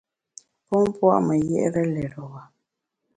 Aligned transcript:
Pon 0.67 0.85
pua’ 0.97 1.17
me 1.25 1.35
yié’re 1.47 1.83
lérewa. 1.93 2.41